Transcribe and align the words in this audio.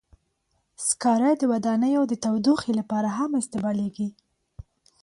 سکاره 0.87 1.31
د 1.37 1.41
ودانیو 1.51 2.03
د 2.07 2.13
تودوخې 2.23 2.71
لپاره 2.79 3.09
هم 3.17 3.31
استعمالېږي. 3.41 4.07